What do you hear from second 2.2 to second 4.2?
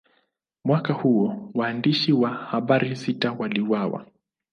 habari sita waliuawa.